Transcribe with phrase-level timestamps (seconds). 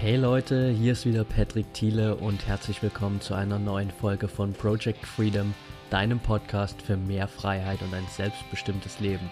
[0.00, 4.54] Hey Leute, hier ist wieder Patrick Thiele und herzlich willkommen zu einer neuen Folge von
[4.54, 5.52] Project Freedom,
[5.90, 9.28] deinem Podcast für mehr Freiheit und ein selbstbestimmtes Leben.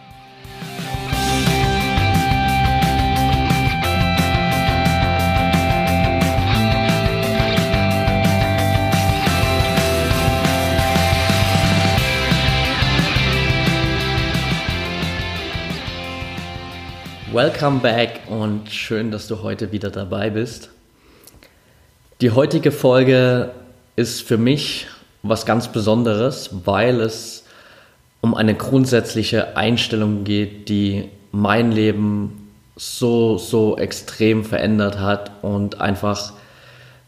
[17.31, 20.71] Welcome back und schön, dass du heute wieder dabei bist.
[22.23, 23.51] Die heutige Folge
[23.97, 24.87] ist für mich
[25.23, 27.45] was ganz Besonderes, weil es
[28.23, 36.33] um eine grundsätzliche Einstellung geht, die mein Leben so, so extrem verändert hat und einfach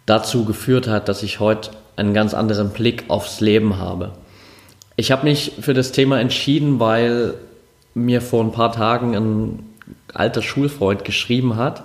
[0.05, 4.13] dazu geführt hat, dass ich heute einen ganz anderen Blick aufs Leben habe.
[4.97, 7.37] Ich habe mich für das Thema entschieden, weil
[7.95, 9.70] mir vor ein paar Tagen ein
[10.13, 11.85] alter Schulfreund geschrieben hat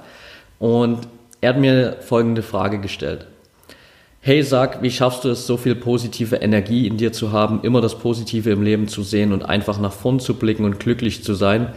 [0.59, 1.07] und
[1.41, 3.27] er hat mir folgende Frage gestellt.
[4.21, 7.81] Hey, sag, wie schaffst du es, so viel positive Energie in dir zu haben, immer
[7.81, 11.35] das Positive im Leben zu sehen und einfach nach vorn zu blicken und glücklich zu
[11.35, 11.73] sein,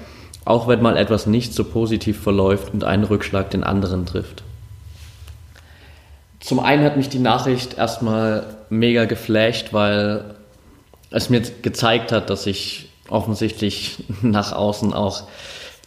[0.47, 4.43] auch wenn mal etwas nicht so positiv verläuft und ein Rückschlag den anderen trifft?
[6.41, 10.35] Zum einen hat mich die Nachricht erstmal mega geflasht, weil
[11.11, 15.25] es mir gezeigt hat, dass ich offensichtlich nach außen auch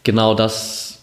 [0.03, 0.99] genau das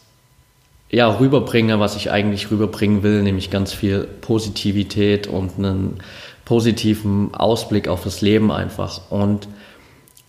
[0.90, 5.98] ja, rüberbringe, was ich eigentlich rüberbringen will, nämlich ganz viel Positivität und einen
[6.44, 9.10] positiven Ausblick auf das Leben einfach.
[9.10, 9.48] Und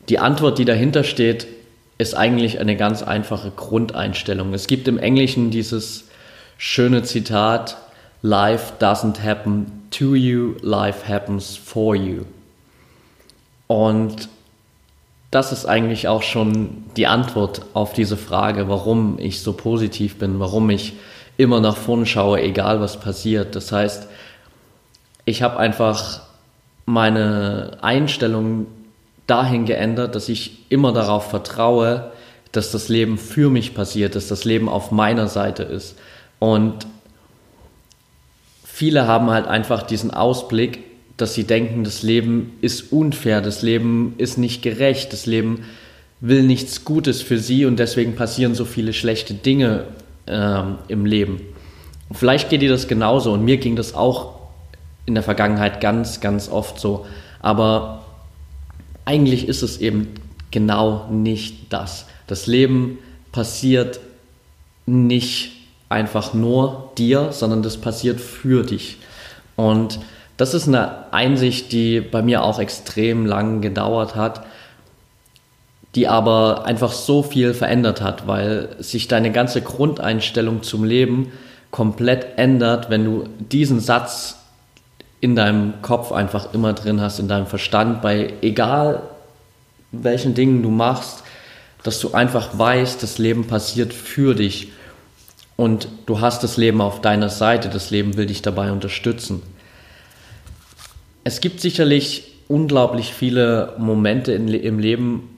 [0.10, 1.48] die Antwort, die dahinter steht,
[1.98, 4.54] ist eigentlich eine ganz einfache Grundeinstellung.
[4.54, 6.06] Es gibt im Englischen dieses
[6.58, 7.78] schöne Zitat,
[8.22, 12.24] Life doesn't happen to you, life happens for you.
[13.68, 14.28] Und
[15.32, 20.40] das ist eigentlich auch schon die Antwort auf diese Frage, warum ich so positiv bin,
[20.40, 20.94] warum ich
[21.38, 23.56] immer nach vorn schaue, egal was passiert.
[23.56, 24.08] Das heißt,
[25.26, 26.22] ich habe einfach
[26.86, 28.66] meine Einstellung
[29.28, 32.12] dahin geändert, dass ich immer darauf vertraue,
[32.52, 36.00] dass das Leben für mich passiert, dass das Leben auf meiner Seite ist.
[36.40, 36.88] Und
[38.66, 40.89] viele haben halt einfach diesen Ausblick,
[41.22, 45.66] dass sie denken, das Leben ist unfair, das Leben ist nicht gerecht, das Leben
[46.22, 49.86] will nichts Gutes für sie und deswegen passieren so viele schlechte Dinge
[50.28, 51.42] ähm, im Leben.
[52.12, 54.40] Vielleicht geht dir das genauso und mir ging das auch
[55.06, 57.06] in der Vergangenheit ganz, ganz oft so.
[57.42, 58.06] Aber
[59.06, 60.10] eigentlich ist es eben
[60.52, 62.06] genau nicht das.
[62.28, 63.00] Das Leben
[63.32, 64.00] passiert
[64.86, 65.52] nicht
[65.90, 68.98] einfach nur dir, sondern das passiert für dich.
[69.56, 70.00] Und
[70.40, 74.46] das ist eine Einsicht, die bei mir auch extrem lang gedauert hat,
[75.96, 81.34] die aber einfach so viel verändert hat, weil sich deine ganze Grundeinstellung zum Leben
[81.72, 84.38] komplett ändert, wenn du diesen Satz
[85.20, 89.02] in deinem Kopf einfach immer drin hast, in deinem Verstand, bei egal
[89.92, 91.22] welchen Dingen du machst,
[91.84, 94.72] dass du einfach weißt, das Leben passiert für dich
[95.58, 99.42] und du hast das Leben auf deiner Seite, das Leben will dich dabei unterstützen.
[101.24, 105.30] Es gibt sicherlich unglaublich viele Momente in, im Leben,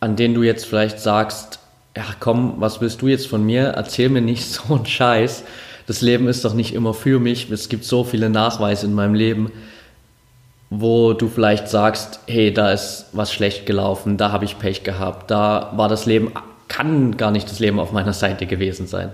[0.00, 1.58] an denen du jetzt vielleicht sagst,
[1.96, 3.68] ja komm, was willst du jetzt von mir?
[3.68, 5.44] Erzähl mir nicht so einen Scheiß.
[5.86, 7.50] Das Leben ist doch nicht immer für mich.
[7.50, 9.50] Es gibt so viele Nachweise in meinem Leben,
[10.70, 15.30] wo du vielleicht sagst, hey, da ist was schlecht gelaufen, da habe ich Pech gehabt,
[15.30, 16.32] da war das Leben,
[16.68, 19.12] kann gar nicht das Leben auf meiner Seite gewesen sein.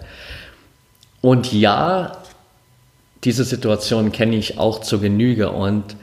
[1.20, 2.12] Und ja,
[3.28, 5.96] diese Situation kenne ich auch zur Genüge und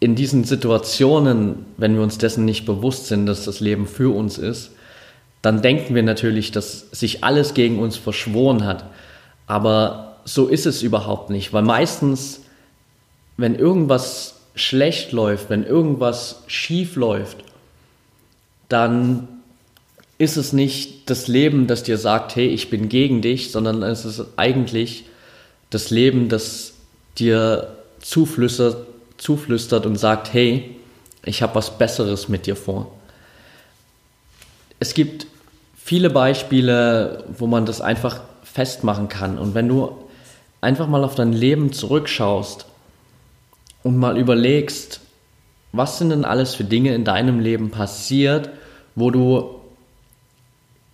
[0.00, 4.36] in diesen Situationen, wenn wir uns dessen nicht bewusst sind, dass das Leben für uns
[4.36, 4.72] ist,
[5.40, 8.84] dann denken wir natürlich, dass sich alles gegen uns verschworen hat.
[9.46, 12.42] Aber so ist es überhaupt nicht, weil meistens,
[13.38, 17.38] wenn irgendwas schlecht läuft, wenn irgendwas schief läuft,
[18.68, 19.26] dann
[20.18, 24.04] ist es nicht das Leben, das dir sagt, hey, ich bin gegen dich, sondern es
[24.04, 25.06] ist eigentlich
[25.70, 26.74] das Leben, das
[27.18, 28.86] dir zuflüstert,
[29.16, 30.76] zuflüstert und sagt, hey,
[31.24, 32.92] ich habe was Besseres mit dir vor.
[34.80, 35.26] Es gibt
[35.76, 39.38] viele Beispiele, wo man das einfach festmachen kann.
[39.38, 39.96] Und wenn du
[40.60, 42.66] einfach mal auf dein Leben zurückschaust
[43.82, 45.00] und mal überlegst,
[45.72, 48.50] was sind denn alles für Dinge in deinem Leben passiert,
[48.94, 49.60] wo du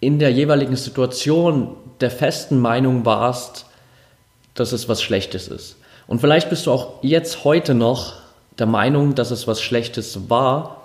[0.00, 3.66] in der jeweiligen Situation der festen Meinung warst,
[4.54, 5.76] dass es was Schlechtes ist.
[6.06, 8.14] Und vielleicht bist du auch jetzt heute noch
[8.58, 10.82] der Meinung, dass es was Schlechtes war,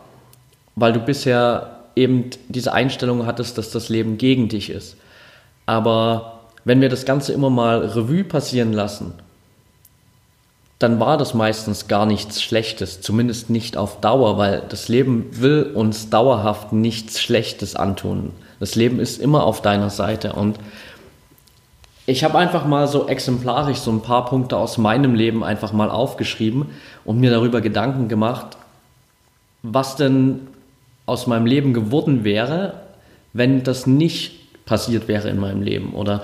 [0.75, 4.95] weil du bisher eben diese Einstellung hattest, dass das Leben gegen dich ist.
[5.65, 9.13] Aber wenn wir das Ganze immer mal Revue passieren lassen,
[10.79, 15.63] dann war das meistens gar nichts Schlechtes, zumindest nicht auf Dauer, weil das Leben will
[15.75, 18.31] uns dauerhaft nichts Schlechtes antun.
[18.61, 20.57] Das Leben ist immer auf deiner Seite und
[22.09, 25.91] ich habe einfach mal so exemplarisch so ein paar Punkte aus meinem Leben einfach mal
[25.91, 26.65] aufgeschrieben
[27.05, 28.57] und mir darüber Gedanken gemacht,
[29.61, 30.47] was denn
[31.05, 32.81] aus meinem Leben geworden wäre,
[33.33, 36.23] wenn das nicht passiert wäre in meinem Leben oder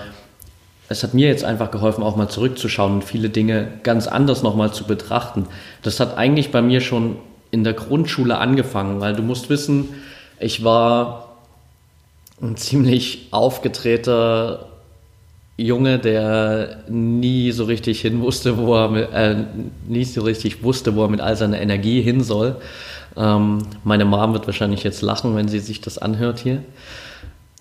[0.89, 4.73] es hat mir jetzt einfach geholfen, auch mal zurückzuschauen und viele Dinge ganz anders nochmal
[4.73, 5.45] zu betrachten.
[5.83, 7.17] Das hat eigentlich bei mir schon
[7.51, 9.89] in der Grundschule angefangen, weil du musst wissen,
[10.39, 11.37] ich war
[12.41, 14.67] ein ziemlich aufgetreter
[15.57, 19.35] Junge, der nie so richtig hin wusste, wo er mit, äh,
[19.87, 22.57] nie so richtig wusste, wo er mit all seiner Energie hin soll.
[23.15, 26.61] Ähm, meine Mom wird wahrscheinlich jetzt lachen, wenn sie sich das anhört hier.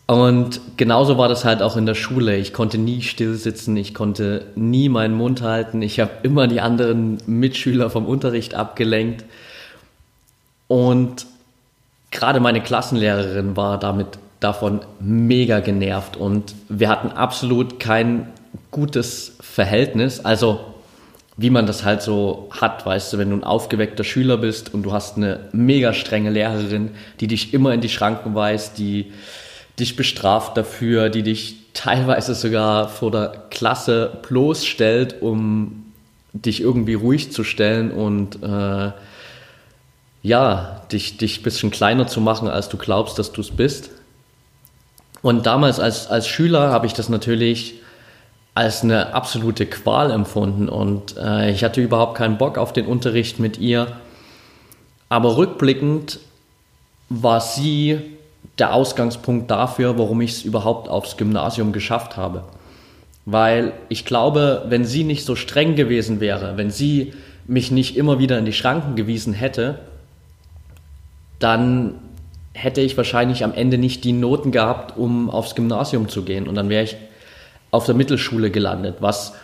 [0.06, 2.37] Und genauso war das halt auch in der Schule.
[2.37, 6.61] Ich konnte nie still sitzen, ich konnte nie meinen Mund halten, ich habe immer die
[6.61, 9.25] anderen Mitschüler vom Unterricht abgelenkt.
[10.69, 11.26] Und
[12.11, 18.28] gerade meine Klassenlehrerin war damit davon mega genervt und wir hatten absolut kein
[18.70, 20.25] gutes Verhältnis.
[20.25, 20.60] Also
[21.36, 24.84] wie man das halt so hat, weißt du, wenn du ein aufgeweckter Schüler bist und
[24.84, 26.90] du hast eine mega strenge Lehrerin,
[27.20, 29.12] die dich immer in die Schranken weist, die
[29.81, 35.86] dich bestraft dafür, die dich teilweise sogar vor der Klasse bloßstellt, um
[36.32, 38.92] dich irgendwie ruhig zu stellen und äh,
[40.22, 43.90] ja, dich, dich ein bisschen kleiner zu machen, als du glaubst, dass du es bist.
[45.25, 47.76] Und damals als, als Schüler habe ich das natürlich
[48.53, 53.38] als eine absolute Qual empfunden und äh, ich hatte überhaupt keinen Bock auf den Unterricht
[53.38, 53.87] mit ihr.
[55.09, 56.19] Aber rückblickend
[57.09, 58.00] war sie
[58.59, 62.44] der Ausgangspunkt dafür, warum ich es überhaupt aufs Gymnasium geschafft habe.
[63.25, 67.15] Weil ich glaube, wenn sie nicht so streng gewesen wäre, wenn sie
[67.47, 69.79] mich nicht immer wieder in die Schranken gewiesen hätte,
[71.38, 71.94] dann
[72.55, 76.49] hätte ich wahrscheinlich am Ende nicht die Noten gehabt, um aufs Gymnasium zu gehen.
[76.49, 76.97] Und dann wäre ich
[77.71, 79.35] auf der Mittelschule gelandet, was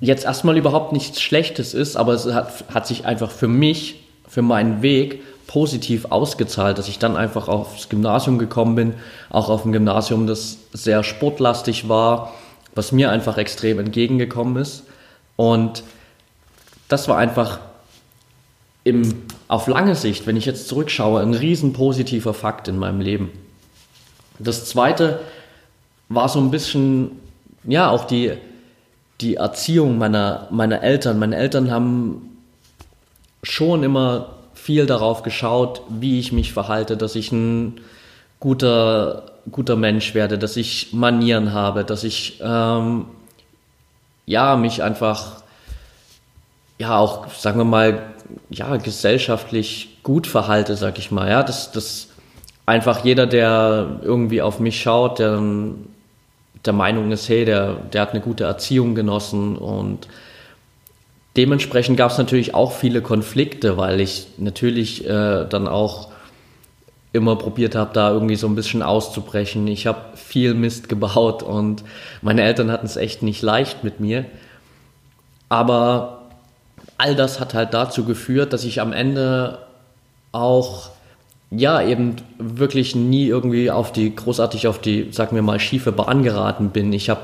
[0.00, 4.42] jetzt erstmal überhaupt nichts Schlechtes ist, aber es hat, hat sich einfach für mich, für
[4.42, 8.94] meinen Weg positiv ausgezahlt, dass ich dann einfach aufs Gymnasium gekommen bin,
[9.30, 12.32] auch auf ein Gymnasium, das sehr sportlastig war,
[12.74, 14.84] was mir einfach extrem entgegengekommen ist.
[15.36, 15.84] Und
[16.88, 17.60] das war einfach
[18.84, 19.22] im,
[19.54, 23.30] auf lange Sicht, wenn ich jetzt zurückschaue, ein riesen positiver Fakt in meinem Leben.
[24.40, 25.20] Das zweite
[26.08, 27.12] war so ein bisschen,
[27.62, 28.32] ja, auch die,
[29.20, 31.20] die Erziehung meiner, meiner Eltern.
[31.20, 32.36] Meine Eltern haben
[33.44, 37.80] schon immer viel darauf geschaut, wie ich mich verhalte, dass ich ein
[38.40, 43.04] guter, guter Mensch werde, dass ich Manieren habe, dass ich ähm,
[44.26, 45.42] ja mich einfach
[46.78, 48.13] ja auch sagen wir mal
[48.50, 52.08] ja gesellschaftlich gut verhalte, sag ich mal, ja, dass das
[52.66, 55.42] einfach jeder, der irgendwie auf mich schaut, der
[56.64, 60.08] der Meinung ist, hey, der der hat eine gute Erziehung genossen und
[61.36, 66.10] Dementsprechend gab es natürlich auch viele Konflikte, weil ich natürlich äh, dann auch
[67.12, 69.66] immer probiert habe, da irgendwie so ein bisschen auszubrechen.
[69.66, 71.82] Ich habe viel Mist gebaut und
[72.22, 74.26] meine Eltern hatten es echt nicht leicht mit mir.
[75.48, 76.23] Aber
[76.98, 79.58] all das hat halt dazu geführt, dass ich am Ende
[80.32, 80.90] auch
[81.50, 86.22] ja eben wirklich nie irgendwie auf die großartig auf die sagen wir mal schiefe Bahn
[86.22, 86.92] geraten bin.
[86.92, 87.20] Ich habe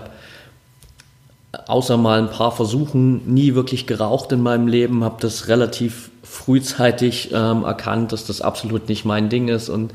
[1.66, 7.30] außer mal ein paar Versuchen nie wirklich geraucht in meinem Leben, habe das relativ frühzeitig
[7.32, 9.92] ähm, erkannt, dass das absolut nicht mein Ding ist und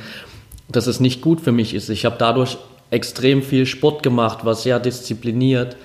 [0.67, 1.89] dass es nicht gut für mich ist.
[1.89, 2.57] Ich habe dadurch
[2.91, 5.77] extrem viel Sport gemacht, war sehr diszipliniert,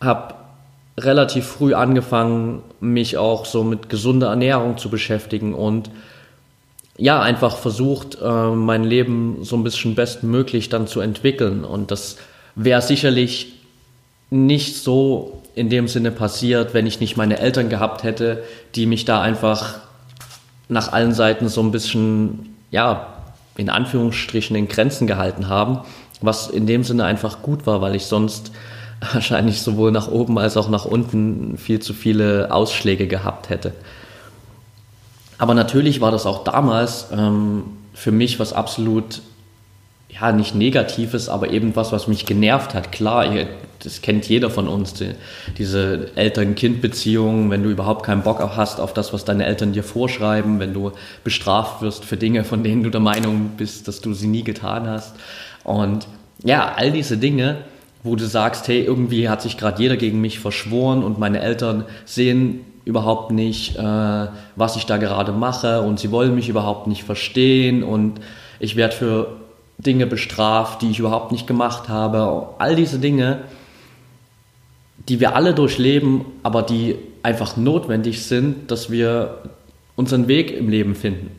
[0.00, 0.34] habe
[0.96, 5.90] relativ früh angefangen, mich auch so mit gesunder Ernährung zu beschäftigen und
[6.96, 11.64] ja, einfach versucht, äh, mein Leben so ein bisschen bestmöglich dann zu entwickeln.
[11.64, 12.18] Und das
[12.54, 13.54] wäre sicherlich
[14.30, 18.44] nicht so in dem Sinne passiert, wenn ich nicht meine Eltern gehabt hätte,
[18.76, 19.80] die mich da einfach
[20.68, 23.08] nach allen Seiten so ein bisschen, ja,
[23.56, 25.80] in Anführungsstrichen in Grenzen gehalten haben,
[26.20, 28.52] was in dem Sinne einfach gut war, weil ich sonst
[29.12, 33.72] wahrscheinlich sowohl nach oben als auch nach unten viel zu viele Ausschläge gehabt hätte.
[35.38, 39.22] Aber natürlich war das auch damals ähm, für mich was absolut
[40.08, 42.92] ja, nicht Negatives, aber eben was, was mich genervt hat.
[42.92, 43.26] Klar,
[43.82, 45.10] das kennt jeder von uns, die,
[45.58, 50.60] diese Eltern-Kind-Beziehung, wenn du überhaupt keinen Bock hast auf das, was deine Eltern dir vorschreiben,
[50.60, 50.92] wenn du
[51.24, 54.86] bestraft wirst für Dinge, von denen du der Meinung bist, dass du sie nie getan
[54.86, 55.16] hast.
[55.64, 56.06] Und
[56.44, 57.58] ja, all diese Dinge
[58.04, 61.84] wo du sagst, hey, irgendwie hat sich gerade jeder gegen mich verschworen und meine Eltern
[62.04, 67.02] sehen überhaupt nicht, äh, was ich da gerade mache und sie wollen mich überhaupt nicht
[67.02, 68.20] verstehen und
[68.60, 69.36] ich werde für
[69.78, 72.50] Dinge bestraft, die ich überhaupt nicht gemacht habe.
[72.58, 73.40] All diese Dinge,
[75.08, 79.38] die wir alle durchleben, aber die einfach notwendig sind, dass wir
[79.96, 81.30] unseren Weg im Leben finden.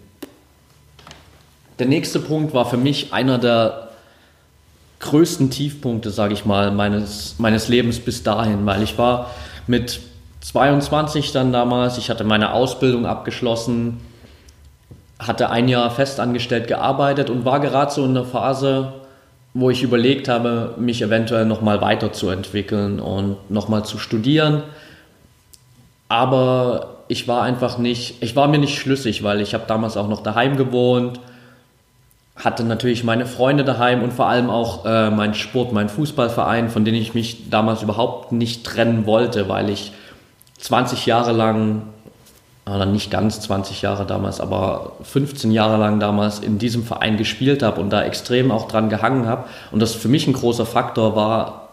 [1.77, 3.84] Der nächste Punkt war für mich einer der
[4.99, 9.31] größten Tiefpunkte, sage ich mal, meines, meines Lebens bis dahin, weil ich war
[9.67, 9.99] mit
[10.41, 13.99] 22 dann damals, ich hatte meine Ausbildung abgeschlossen,
[15.19, 18.93] hatte ein Jahr festangestellt gearbeitet und war gerade so in der Phase,
[19.53, 24.63] wo ich überlegt habe, mich eventuell nochmal weiterzuentwickeln und nochmal zu studieren.
[26.09, 30.09] Aber ich war einfach nicht, ich war mir nicht schlüssig, weil ich habe damals auch
[30.09, 31.19] noch daheim gewohnt,
[32.35, 36.83] hatte natürlich meine Freunde daheim und vor allem auch äh, meinen Sport, meinen Fußballverein, von
[36.83, 39.93] dem ich mich damals überhaupt nicht trennen wollte, weil ich
[40.57, 41.83] 20 Jahre lang
[42.65, 47.61] oder nicht ganz 20 Jahre damals, aber 15 Jahre lang damals in diesem Verein gespielt
[47.61, 49.45] habe und da extrem auch dran gehangen habe.
[49.71, 51.69] Und das für mich ein großer Faktor war,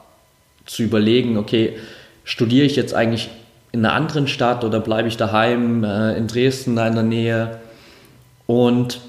[0.66, 1.76] zu überlegen, okay,
[2.24, 3.30] studiere ich jetzt eigentlich
[3.72, 7.58] in einer anderen Stadt oder bleibe ich daheim äh, in Dresden in der Nähe?
[8.46, 9.00] Und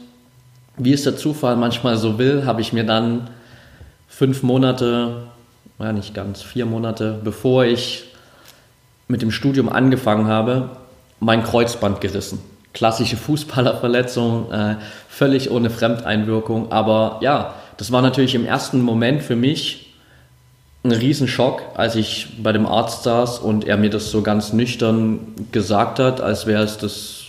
[0.78, 3.30] wie es der Zufall manchmal so will, habe ich mir dann
[4.08, 5.28] fünf Monate,
[5.80, 8.06] ja nicht ganz, vier Monate, bevor ich
[9.08, 10.70] mit dem Studium angefangen habe,
[11.20, 12.40] mein Kreuzband gerissen.
[12.74, 14.76] Klassische Fußballerverletzung, äh,
[15.08, 16.72] völlig ohne Fremdeinwirkung.
[16.72, 19.94] Aber ja, das war natürlich im ersten Moment für mich
[20.84, 25.20] ein Riesenschock, als ich bei dem Arzt saß und er mir das so ganz nüchtern
[25.52, 27.23] gesagt hat, als wäre es das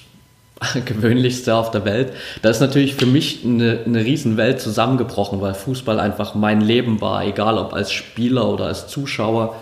[0.85, 2.13] gewöhnlichste auf der Welt.
[2.43, 7.25] Da ist natürlich für mich eine, eine Riesenwelt zusammengebrochen, weil Fußball einfach mein Leben war,
[7.25, 9.57] egal ob als Spieler oder als Zuschauer.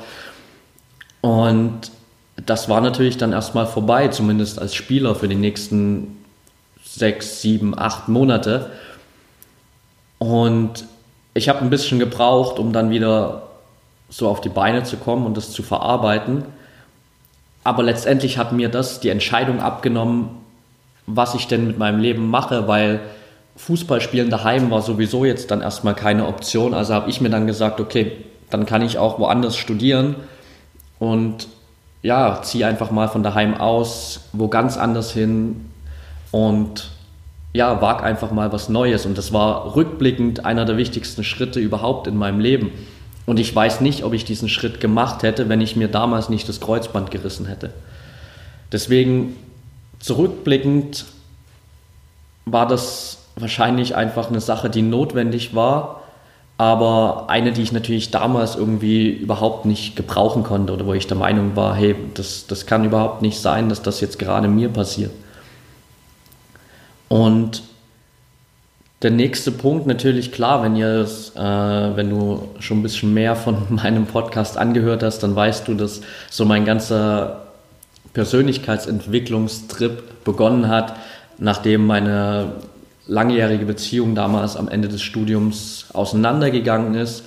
[1.20, 1.90] Und
[2.46, 6.18] das war natürlich dann erstmal vorbei, zumindest als Spieler für die nächsten
[6.84, 8.70] sechs, sieben, acht Monate.
[10.18, 10.84] Und
[11.34, 13.48] ich habe ein bisschen gebraucht, um dann wieder
[14.08, 16.44] so auf die Beine zu kommen und das zu verarbeiten.
[17.64, 20.30] Aber letztendlich hat mir das die Entscheidung abgenommen,
[21.06, 23.00] was ich denn mit meinem Leben mache, weil
[23.56, 26.74] Fußballspielen daheim war sowieso jetzt dann erstmal keine Option.
[26.74, 28.12] Also habe ich mir dann gesagt, okay,
[28.50, 30.16] dann kann ich auch woanders studieren
[30.98, 31.48] und
[32.02, 35.68] ja, zieh einfach mal von daheim aus, wo ganz anders hin
[36.30, 36.90] und
[37.52, 39.06] ja, wag einfach mal was Neues.
[39.06, 42.72] Und das war rückblickend einer der wichtigsten Schritte überhaupt in meinem Leben.
[43.26, 46.48] Und ich weiß nicht, ob ich diesen Schritt gemacht hätte, wenn ich mir damals nicht
[46.48, 47.72] das Kreuzband gerissen hätte.
[48.72, 49.36] Deswegen
[50.02, 51.06] zurückblickend
[52.44, 56.02] war das wahrscheinlich einfach eine Sache, die notwendig war,
[56.58, 61.16] aber eine, die ich natürlich damals irgendwie überhaupt nicht gebrauchen konnte oder wo ich der
[61.16, 65.12] Meinung war, hey, das, das kann überhaupt nicht sein, dass das jetzt gerade mir passiert.
[67.08, 67.62] Und
[69.02, 73.56] der nächste Punkt natürlich klar, wenn ihr äh, wenn du schon ein bisschen mehr von
[73.70, 77.41] meinem Podcast angehört hast, dann weißt du, dass so mein ganzer
[78.12, 80.96] Persönlichkeitsentwicklungstrip begonnen hat,
[81.38, 82.52] nachdem meine
[83.06, 87.24] langjährige Beziehung damals am Ende des Studiums auseinandergegangen ist.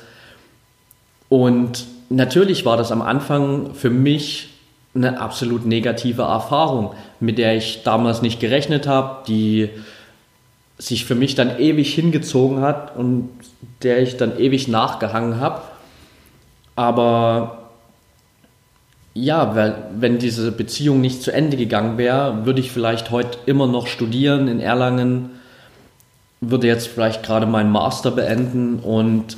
[1.27, 4.49] Und natürlich war das am Anfang für mich
[4.93, 9.69] eine absolut negative Erfahrung, mit der ich damals nicht gerechnet habe, die
[10.77, 13.29] sich für mich dann ewig hingezogen hat und
[13.83, 15.61] der ich dann ewig nachgehangen habe.
[16.75, 17.64] Aber
[19.15, 23.87] ja, wenn diese Beziehung nicht zu Ende gegangen wäre, würde ich vielleicht heute immer noch
[23.87, 25.29] studieren in Erlangen,
[26.41, 29.37] würde jetzt vielleicht gerade meinen Master beenden und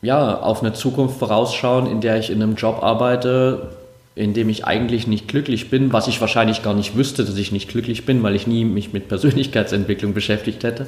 [0.00, 3.76] ja, auf eine Zukunft vorausschauen, in der ich in einem Job arbeite,
[4.14, 7.52] in dem ich eigentlich nicht glücklich bin, was ich wahrscheinlich gar nicht wüsste, dass ich
[7.52, 10.86] nicht glücklich bin, weil ich nie mich mit Persönlichkeitsentwicklung beschäftigt hätte.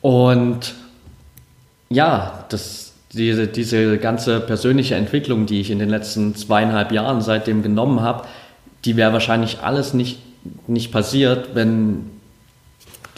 [0.00, 0.74] Und
[1.90, 7.62] ja, das, diese, diese ganze persönliche Entwicklung, die ich in den letzten zweieinhalb Jahren seitdem
[7.62, 8.26] genommen habe,
[8.84, 10.18] die wäre wahrscheinlich alles nicht,
[10.66, 12.10] nicht passiert, wenn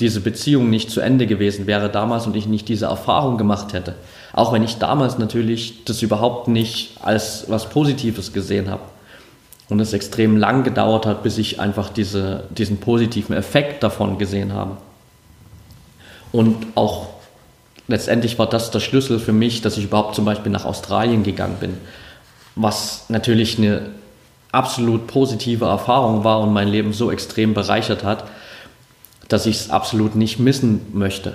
[0.00, 3.94] diese Beziehung nicht zu Ende gewesen wäre damals und ich nicht diese Erfahrung gemacht hätte.
[4.32, 8.82] Auch wenn ich damals natürlich das überhaupt nicht als was Positives gesehen habe.
[9.68, 14.52] Und es extrem lang gedauert hat, bis ich einfach diese, diesen positiven Effekt davon gesehen
[14.52, 14.76] habe.
[16.32, 17.13] Und auch
[17.88, 21.56] letztendlich war das der Schlüssel für mich, dass ich überhaupt zum Beispiel nach Australien gegangen
[21.60, 21.78] bin.
[22.56, 23.90] Was natürlich eine
[24.52, 28.24] absolut positive Erfahrung war und mein Leben so extrem bereichert hat,
[29.28, 31.34] dass ich es absolut nicht missen möchte.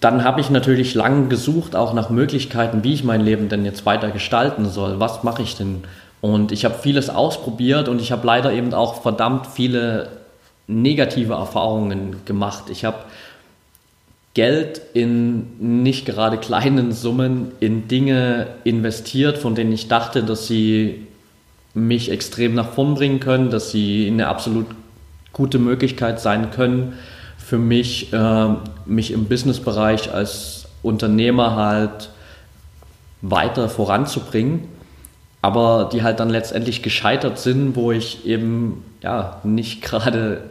[0.00, 3.84] dann habe ich natürlich lang gesucht, auch nach Möglichkeiten, wie ich mein Leben denn jetzt
[3.84, 5.00] weiter gestalten soll.
[5.00, 5.82] Was mache ich denn?
[6.20, 10.08] Und ich habe vieles ausprobiert und ich habe leider eben auch verdammt viele
[10.68, 12.64] negative Erfahrungen gemacht.
[12.70, 12.98] Ich habe
[14.34, 21.06] Geld in nicht gerade kleinen Summen in Dinge investiert, von denen ich dachte, dass sie
[21.74, 24.66] mich extrem nach vorn bringen können, dass sie eine absolut
[25.32, 26.92] gute Möglichkeit sein können
[27.36, 28.48] für mich, äh,
[28.84, 32.10] mich im Businessbereich als Unternehmer halt
[33.22, 34.68] weiter voranzubringen,
[35.40, 40.42] aber die halt dann letztendlich gescheitert sind, wo ich eben ja nicht gerade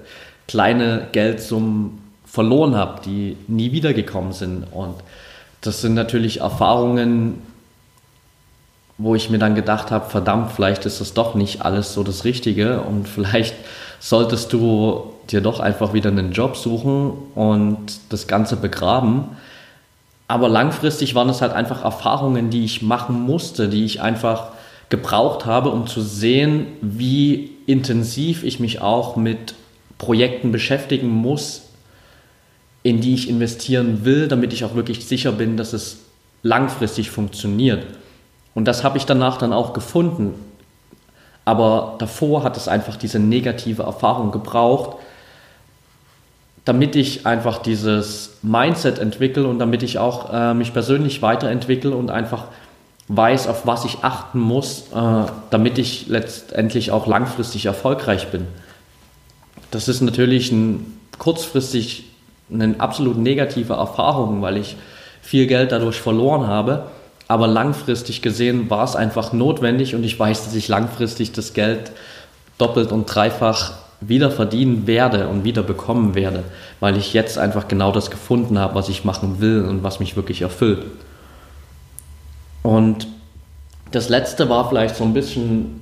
[0.48, 4.66] kleine Geldsummen verloren habe, die nie wiedergekommen sind.
[4.72, 4.96] Und
[5.62, 7.42] das sind natürlich Erfahrungen,
[8.98, 12.24] wo ich mir dann gedacht habe, verdammt, vielleicht ist das doch nicht alles so das
[12.24, 13.56] Richtige und vielleicht
[14.00, 19.26] solltest du dir doch einfach wieder einen Job suchen und das Ganze begraben.
[20.30, 24.50] Aber langfristig waren es halt einfach Erfahrungen, die ich machen musste, die ich einfach
[24.90, 29.56] gebraucht habe, um zu sehen, wie intensiv ich mich auch mit
[29.98, 31.64] Projekten beschäftigen muss,
[32.84, 36.00] in die ich investieren will, damit ich auch wirklich sicher bin, dass es
[36.44, 37.86] langfristig funktioniert.
[38.56, 40.34] Und das habe ich danach dann auch gefunden.
[41.44, 44.98] Aber davor hat es einfach diese negative Erfahrung gebraucht,
[46.66, 52.12] damit ich einfach dieses Mindset entwickle und damit ich auch äh, mich persönlich weiterentwickle und
[52.12, 52.46] einfach
[53.10, 58.48] weiß, auf was ich achten muss, äh, damit ich letztendlich auch langfristig erfolgreich bin.
[59.72, 62.06] Das ist natürlich ein, kurzfristig
[62.52, 64.78] eine absolut negative Erfahrung, weil ich
[65.22, 66.88] viel Geld dadurch verloren habe.
[67.28, 71.92] Aber langfristig gesehen war es einfach notwendig und ich weiß, dass ich langfristig das Geld
[72.58, 76.44] doppelt und dreifach wieder verdienen werde und wieder bekommen werde,
[76.80, 80.16] weil ich jetzt einfach genau das gefunden habe, was ich machen will und was mich
[80.16, 80.86] wirklich erfüllt.
[82.68, 83.08] Und
[83.92, 85.80] das letzte war vielleicht so ein bisschen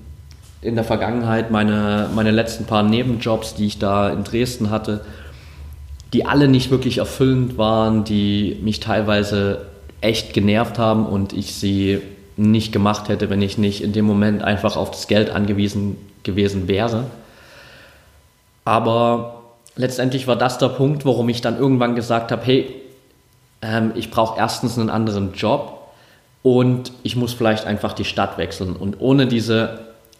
[0.61, 5.03] in der Vergangenheit meine, meine letzten paar Nebenjobs, die ich da in Dresden hatte,
[6.13, 9.65] die alle nicht wirklich erfüllend waren, die mich teilweise
[10.01, 12.01] echt genervt haben und ich sie
[12.37, 16.67] nicht gemacht hätte, wenn ich nicht in dem Moment einfach auf das Geld angewiesen gewesen
[16.67, 17.05] wäre.
[18.63, 19.41] Aber
[19.75, 22.75] letztendlich war das der Punkt, warum ich dann irgendwann gesagt habe, hey,
[23.63, 25.74] ähm, ich brauche erstens einen anderen Job
[26.45, 28.75] und ich muss vielleicht einfach die Stadt wechseln.
[28.75, 29.79] Und ohne diese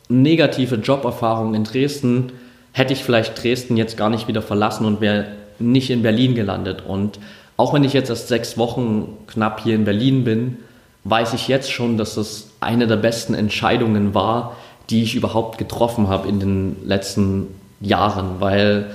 [0.10, 2.32] negative Joberfahrung in Dresden
[2.72, 5.28] hätte ich vielleicht Dresden jetzt gar nicht wieder verlassen und wäre
[5.60, 6.82] nicht in Berlin gelandet.
[6.84, 7.20] Und
[7.58, 10.58] auch wenn ich jetzt erst sechs Wochen knapp hier in Berlin bin,
[11.04, 14.58] weiß ich jetzt schon, dass es eine der besten Entscheidungen war,
[14.90, 17.50] die ich überhaupt getroffen habe in den letzten
[17.82, 18.88] Jahren, weil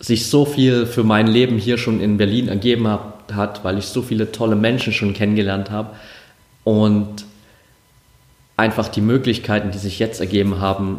[0.00, 4.00] sich so viel für mein Leben hier schon in Berlin ergeben hat, weil ich so
[4.00, 5.90] viele tolle Menschen schon kennengelernt habe
[6.66, 7.24] und
[8.56, 10.98] einfach die Möglichkeiten, die sich jetzt ergeben haben,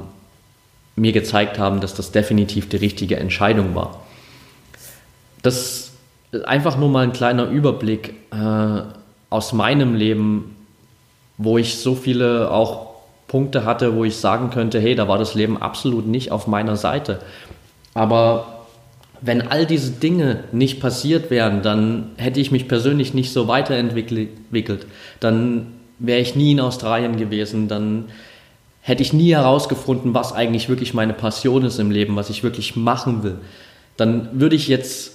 [0.96, 4.00] mir gezeigt haben, dass das definitiv die richtige Entscheidung war.
[5.42, 5.92] Das
[6.32, 8.82] ist einfach nur mal ein kleiner Überblick äh,
[9.30, 10.56] aus meinem Leben,
[11.38, 12.92] wo ich so viele auch
[13.28, 16.78] Punkte hatte, wo ich sagen könnte, hey, da war das Leben absolut nicht auf meiner
[16.78, 17.20] Seite.
[17.94, 18.57] Aber
[19.22, 24.86] wenn all diese Dinge nicht passiert wären, dann hätte ich mich persönlich nicht so weiterentwickelt.
[25.20, 25.68] Dann
[26.00, 27.68] wäre ich nie in Australien gewesen.
[27.68, 28.06] Dann
[28.82, 32.76] hätte ich nie herausgefunden, was eigentlich wirklich meine Passion ist im Leben, was ich wirklich
[32.76, 33.40] machen will.
[33.98, 35.14] Dann würde ich jetzt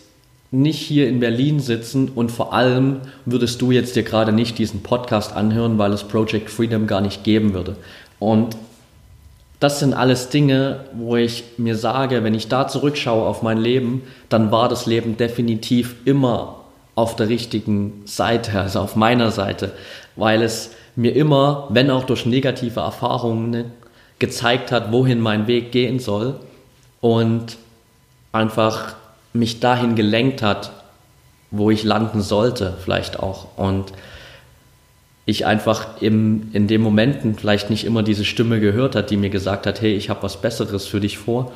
[0.51, 4.83] nicht hier in Berlin sitzen und vor allem würdest du jetzt dir gerade nicht diesen
[4.83, 7.77] Podcast anhören, weil es Project Freedom gar nicht geben würde.
[8.19, 8.57] Und
[9.63, 14.03] das sind alles Dinge, wo ich mir sage, wenn ich da zurückschaue auf mein Leben,
[14.29, 16.57] dann war das Leben definitiv immer
[16.97, 19.73] auf der richtigen Seite, also auf meiner Seite,
[20.17, 23.71] weil es mir immer, wenn auch durch negative Erfahrungen,
[24.19, 26.35] gezeigt hat, wohin mein Weg gehen soll
[27.01, 27.57] und
[28.31, 28.95] einfach
[29.33, 30.73] mich dahin gelenkt hat,
[31.51, 33.47] wo ich landen sollte, vielleicht auch.
[33.57, 33.93] Und
[35.25, 39.31] ich einfach im, in den Momenten vielleicht nicht immer diese Stimme gehört hat, die mir
[39.31, 41.53] gesagt hat, hey, ich habe was Besseres für dich vor.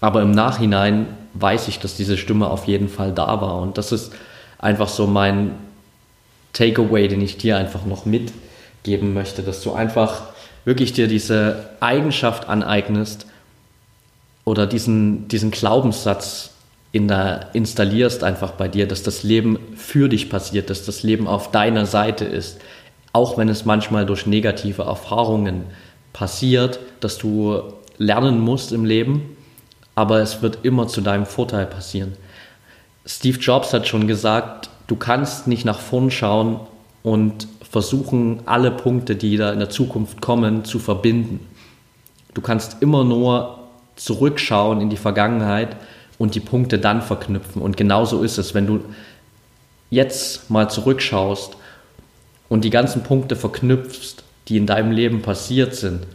[0.00, 3.60] Aber im Nachhinein weiß ich, dass diese Stimme auf jeden Fall da war.
[3.60, 4.12] Und das ist
[4.58, 5.52] einfach so mein
[6.52, 10.22] Takeaway, den ich dir einfach noch mitgeben möchte, dass du einfach
[10.64, 13.26] wirklich dir diese Eigenschaft aneignest
[14.44, 16.50] oder diesen, diesen Glaubenssatz
[16.92, 21.26] in der, installierst einfach bei dir, dass das Leben für dich passiert, dass das Leben
[21.26, 22.58] auf deiner Seite ist,
[23.16, 25.64] auch wenn es manchmal durch negative Erfahrungen
[26.12, 27.62] passiert, dass du
[27.96, 29.38] lernen musst im Leben,
[29.94, 32.12] aber es wird immer zu deinem Vorteil passieren.
[33.06, 36.60] Steve Jobs hat schon gesagt, du kannst nicht nach vorn schauen
[37.02, 41.40] und versuchen, alle Punkte, die da in der Zukunft kommen, zu verbinden.
[42.34, 43.60] Du kannst immer nur
[43.96, 45.74] zurückschauen in die Vergangenheit
[46.18, 47.62] und die Punkte dann verknüpfen.
[47.62, 48.84] Und genauso ist es, wenn du
[49.88, 51.56] jetzt mal zurückschaust
[52.48, 54.16] und die ganzen Punkte verknüpfst,
[54.48, 56.06] die in deinem Leben passiert sind,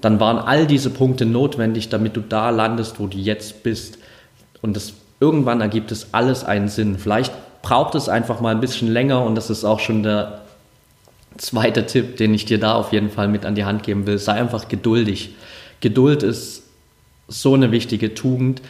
[0.00, 3.98] dann waren all diese Punkte notwendig, damit du da landest, wo du jetzt bist.
[4.60, 6.98] Und das, irgendwann ergibt es alles einen Sinn.
[6.98, 10.42] Vielleicht braucht es einfach mal ein bisschen länger und das ist auch schon der
[11.38, 14.18] zweite Tipp, den ich dir da auf jeden Fall mit an die Hand geben will.
[14.18, 15.34] Sei einfach geduldig.
[15.80, 16.64] Geduld ist
[17.28, 18.60] so eine wichtige Tugend,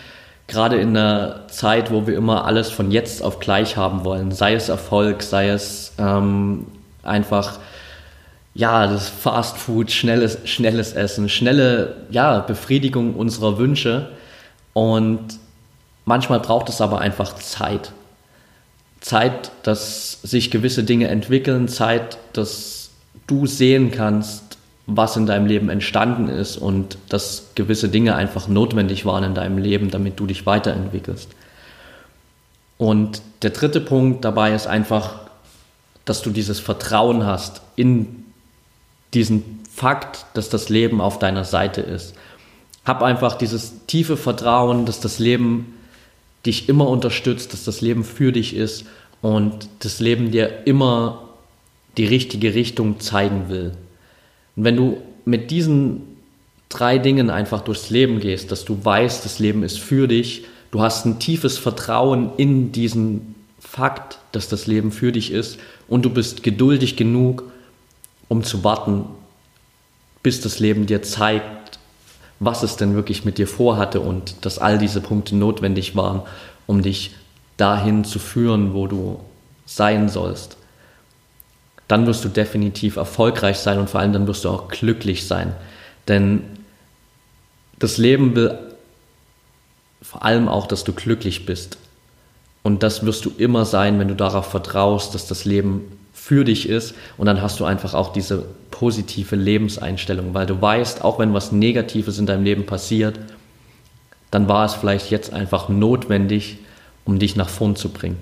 [0.49, 4.33] gerade in einer Zeit, wo wir immer alles von jetzt auf gleich haben wollen.
[4.33, 6.67] Sei es Erfolg, sei es ähm,
[7.03, 7.59] einfach
[8.55, 14.11] ja, das Fast Food, schnelles, schnelles Essen, schnelle ja, Befriedigung unserer Wünsche.
[14.75, 15.39] Und
[16.05, 17.93] manchmal braucht es aber einfach Zeit.
[19.01, 22.91] Zeit, dass sich gewisse Dinge entwickeln, Zeit, dass
[23.27, 24.42] du sehen kannst,
[24.87, 29.59] was in deinem Leben entstanden ist und dass gewisse Dinge einfach notwendig waren in deinem
[29.59, 31.31] Leben, damit du dich weiterentwickelst.
[32.79, 35.21] Und der dritte Punkt dabei ist einfach,
[36.05, 38.25] dass du dieses Vertrauen hast in
[39.15, 42.15] diesen Fakt, dass das Leben auf deiner Seite ist.
[42.85, 45.75] Hab einfach dieses tiefe Vertrauen, dass das Leben
[46.45, 48.85] dich immer unterstützt, dass das Leben für dich ist
[49.21, 51.29] und das Leben dir immer
[51.97, 53.73] die richtige Richtung zeigen will.
[54.57, 56.03] Und wenn du mit diesen
[56.69, 60.81] drei Dingen einfach durchs Leben gehst, dass du weißt, das Leben ist für dich, du
[60.81, 66.11] hast ein tiefes Vertrauen in diesen Fakt, dass das Leben für dich ist und du
[66.11, 67.45] bist geduldig genug,
[68.29, 69.05] um zu warten,
[70.23, 71.79] bis das Leben dir zeigt,
[72.41, 76.23] was es denn wirklich mit dir vorhatte und dass all diese Punkte notwendig waren,
[76.67, 77.15] um dich
[77.57, 79.21] dahin zu führen, wo du
[79.67, 80.57] sein sollst.
[81.93, 85.53] Dann wirst du definitiv erfolgreich sein und vor allem dann wirst du auch glücklich sein.
[86.09, 86.41] Denn
[87.79, 88.59] das Leben will
[90.01, 91.77] vor allem auch, dass du glücklich bist.
[92.63, 95.83] Und das wirst du immer sein, wenn du darauf vertraust, dass das Leben
[96.15, 96.95] für dich ist.
[97.19, 101.53] Und dann hast du einfach auch diese positive Lebenseinstellung, weil du weißt, auch wenn was
[101.53, 103.19] Negatives in deinem Leben passiert,
[104.31, 106.57] dann war es vielleicht jetzt einfach notwendig,
[107.05, 108.17] um dich nach vorn zu bringen.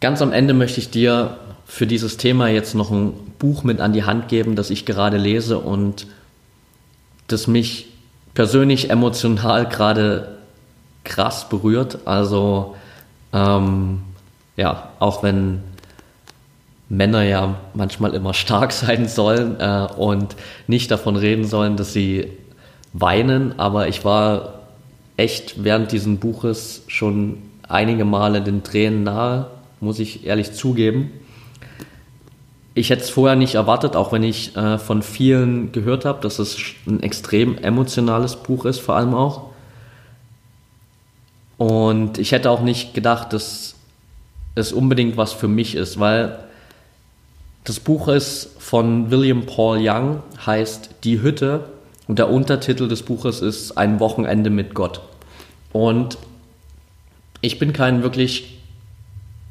[0.00, 1.38] Ganz am Ende möchte ich dir
[1.72, 5.16] für dieses Thema jetzt noch ein Buch mit an die Hand geben, das ich gerade
[5.16, 6.06] lese und
[7.28, 7.86] das mich
[8.34, 10.36] persönlich emotional gerade
[11.02, 12.00] krass berührt.
[12.04, 12.76] Also
[13.32, 14.02] ähm,
[14.58, 15.62] ja, auch wenn
[16.90, 22.28] Männer ja manchmal immer stark sein sollen äh, und nicht davon reden sollen, dass sie
[22.92, 24.60] weinen, aber ich war
[25.16, 29.46] echt während dieses Buches schon einige Male den Tränen nahe,
[29.80, 31.12] muss ich ehrlich zugeben.
[32.74, 36.38] Ich hätte es vorher nicht erwartet, auch wenn ich äh, von vielen gehört habe, dass
[36.38, 36.56] es
[36.86, 39.50] ein extrem emotionales Buch ist, vor allem auch.
[41.58, 43.74] Und ich hätte auch nicht gedacht, dass
[44.54, 46.38] es unbedingt was für mich ist, weil
[47.64, 51.66] das Buch ist von William Paul Young, heißt Die Hütte
[52.08, 55.02] und der Untertitel des Buches ist Ein Wochenende mit Gott.
[55.72, 56.18] Und
[57.40, 58.58] ich bin kein wirklich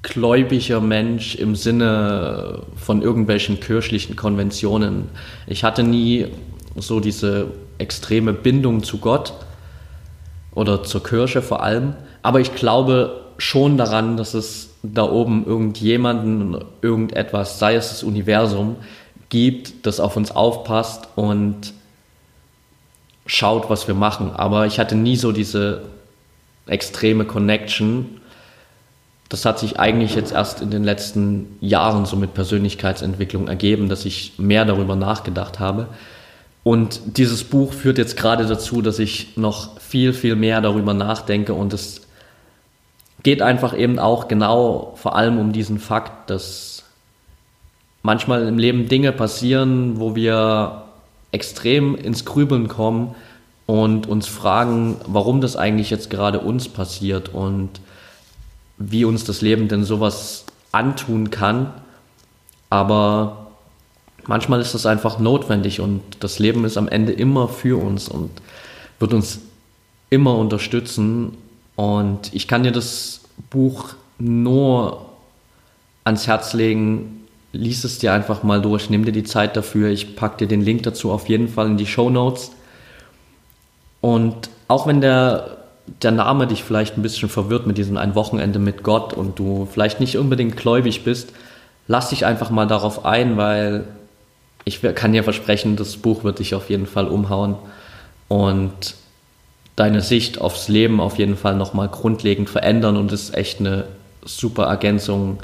[0.03, 5.09] gläubiger Mensch im Sinne von irgendwelchen kirchlichen Konventionen.
[5.47, 6.27] Ich hatte nie
[6.75, 9.33] so diese extreme Bindung zu Gott
[10.53, 16.57] oder zur Kirche vor allem, aber ich glaube schon daran, dass es da oben irgendjemanden,
[16.81, 18.77] irgendetwas, sei es das Universum,
[19.29, 21.73] gibt, das auf uns aufpasst und
[23.25, 24.31] schaut, was wir machen.
[24.31, 25.83] Aber ich hatte nie so diese
[26.67, 28.20] extreme Connection.
[29.31, 34.03] Das hat sich eigentlich jetzt erst in den letzten Jahren so mit Persönlichkeitsentwicklung ergeben, dass
[34.03, 35.87] ich mehr darüber nachgedacht habe.
[36.63, 41.53] Und dieses Buch führt jetzt gerade dazu, dass ich noch viel, viel mehr darüber nachdenke
[41.53, 42.01] und es
[43.23, 46.83] geht einfach eben auch genau vor allem um diesen Fakt, dass
[48.03, 50.83] manchmal im Leben Dinge passieren, wo wir
[51.31, 53.15] extrem ins Grübeln kommen
[53.65, 57.79] und uns fragen, warum das eigentlich jetzt gerade uns passiert und
[58.89, 61.73] wie uns das Leben denn sowas antun kann.
[62.69, 63.51] Aber
[64.25, 68.29] manchmal ist das einfach notwendig und das Leben ist am Ende immer für uns und
[68.99, 69.41] wird uns
[70.09, 71.37] immer unterstützen
[71.75, 75.05] und ich kann dir das Buch nur
[76.03, 77.25] ans Herz legen.
[77.53, 79.89] Lies es dir einfach mal durch, nimm dir die Zeit dafür.
[79.89, 82.51] Ich packe dir den Link dazu auf jeden Fall in die Show Notes.
[83.99, 85.57] Und auch wenn der
[86.01, 89.67] der Name dich vielleicht ein bisschen verwirrt mit diesem ein Wochenende mit Gott und du
[89.71, 91.33] vielleicht nicht unbedingt gläubig bist,
[91.87, 93.85] lass dich einfach mal darauf ein, weil
[94.63, 97.55] ich kann dir versprechen, das Buch wird dich auf jeden Fall umhauen
[98.27, 98.95] und
[99.75, 103.85] deine Sicht aufs Leben auf jeden Fall nochmal grundlegend verändern und ist echt eine
[104.23, 105.39] super Ergänzung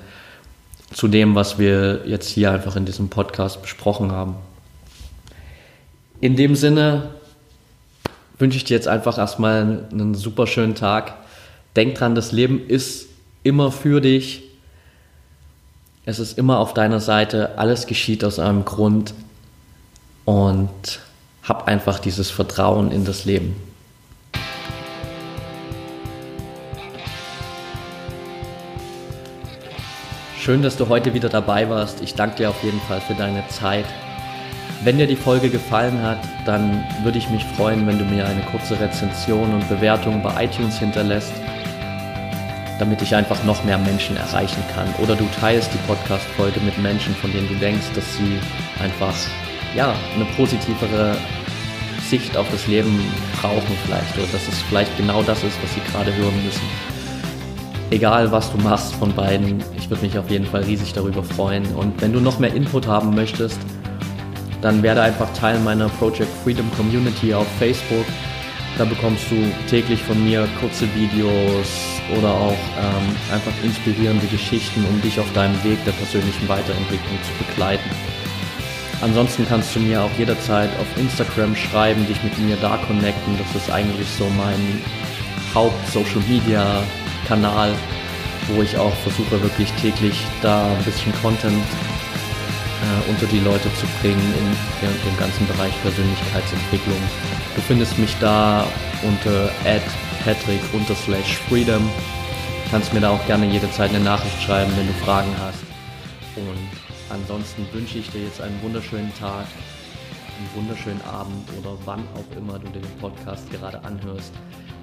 [0.94, 4.36] zu dem, was wir jetzt hier einfach in diesem Podcast besprochen haben.
[6.22, 7.10] In dem Sinne
[8.40, 11.14] wünsche ich dir jetzt einfach erstmal einen super schönen Tag.
[11.76, 13.08] Denk dran, das Leben ist
[13.44, 14.44] immer für dich.
[16.06, 17.58] Es ist immer auf deiner Seite.
[17.58, 19.14] Alles geschieht aus einem Grund.
[20.26, 21.00] Und
[21.44, 23.56] hab einfach dieses Vertrauen in das Leben.
[30.40, 32.02] Schön, dass du heute wieder dabei warst.
[32.02, 33.86] Ich danke dir auf jeden Fall für deine Zeit.
[34.88, 38.40] Wenn dir die Folge gefallen hat, dann würde ich mich freuen, wenn du mir eine
[38.44, 41.34] kurze Rezension und Bewertung bei iTunes hinterlässt,
[42.80, 44.88] damit ich einfach noch mehr Menschen erreichen kann.
[45.04, 48.40] Oder du teilst die Podcast-Folge mit Menschen, von denen du denkst, dass sie
[48.82, 49.14] einfach
[49.76, 51.18] ja, eine positivere
[52.10, 52.98] Sicht auf das Leben
[53.42, 56.64] brauchen vielleicht oder dass es vielleicht genau das ist, was sie gerade hören müssen
[57.90, 61.66] egal was du machst von beiden, ich würde mich auf jeden Fall riesig darüber freuen.
[61.76, 63.60] Und wenn du noch mehr Input haben möchtest,
[64.62, 68.06] dann werde einfach Teil meiner Project Freedom Community auf Facebook.
[68.78, 69.36] Da bekommst du
[69.70, 75.62] täglich von mir kurze Videos oder auch ähm, einfach inspirierende Geschichten, um dich auf deinem
[75.64, 77.90] Weg der persönlichen Weiterentwicklung zu begleiten.
[79.02, 83.38] Ansonsten kannst du mir auch jederzeit auf Instagram schreiben, dich mit mir da connecten.
[83.38, 84.82] Das ist eigentlich so mein
[85.54, 86.84] Haupt-Social-Media
[87.28, 87.74] Kanal,
[88.48, 91.64] wo ich auch versuche wirklich täglich da ein bisschen Content
[92.84, 96.98] äh, unter die Leute zu bringen in, in dem ganzen Bereich Persönlichkeitsentwicklung.
[97.56, 98.66] Du findest mich da
[99.04, 99.50] unter
[100.24, 101.90] patrick-freedom.
[102.70, 105.64] Kannst mir da auch gerne jederzeit eine Nachricht schreiben, wenn du Fragen hast.
[106.36, 106.70] Und
[107.10, 109.46] ansonsten wünsche ich dir jetzt einen wunderschönen Tag,
[110.38, 114.34] einen wunderschönen Abend oder wann auch immer du den Podcast gerade anhörst.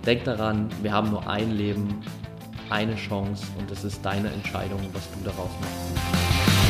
[0.06, 2.00] Denk daran, wir haben nur ein Leben
[2.70, 6.63] eine Chance und es ist deine Entscheidung, was du daraus machst.